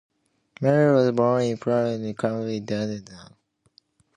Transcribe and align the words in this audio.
Milburn 0.59 0.95
was 0.95 1.11
born 1.11 1.43
in 1.43 1.57
Burnopfield, 1.59 2.17
County 2.17 2.59
Durham. 2.59 3.35